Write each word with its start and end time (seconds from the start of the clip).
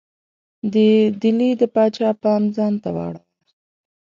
د 0.73 0.75
ډهلي 1.21 1.49
د 1.61 1.63
پاچا 1.73 2.09
پام 2.21 2.41
ځانته 2.55 2.89
واړاوه. 2.95 3.23